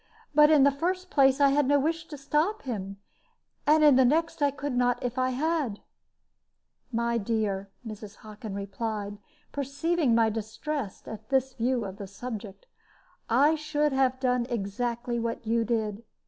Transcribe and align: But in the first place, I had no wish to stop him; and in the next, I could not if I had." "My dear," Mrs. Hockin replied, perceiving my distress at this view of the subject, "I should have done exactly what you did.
But 0.33 0.49
in 0.49 0.63
the 0.63 0.71
first 0.71 1.11
place, 1.11 1.39
I 1.39 1.49
had 1.49 1.67
no 1.67 1.77
wish 1.77 2.07
to 2.07 2.17
stop 2.17 2.63
him; 2.63 2.97
and 3.67 3.83
in 3.83 3.97
the 3.97 4.03
next, 4.03 4.41
I 4.41 4.49
could 4.49 4.75
not 4.75 4.97
if 5.03 5.19
I 5.19 5.29
had." 5.29 5.79
"My 6.91 7.19
dear," 7.19 7.69
Mrs. 7.85 8.15
Hockin 8.15 8.55
replied, 8.55 9.19
perceiving 9.51 10.15
my 10.15 10.31
distress 10.31 11.03
at 11.07 11.29
this 11.29 11.53
view 11.53 11.85
of 11.85 11.97
the 11.97 12.07
subject, 12.07 12.65
"I 13.29 13.53
should 13.53 13.93
have 13.93 14.19
done 14.19 14.47
exactly 14.49 15.19
what 15.19 15.45
you 15.45 15.63
did. 15.63 16.01